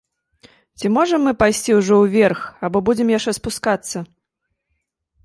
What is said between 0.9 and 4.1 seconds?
можам мы пайсці ўжо ўверх, або будзем яшчэ спускацца?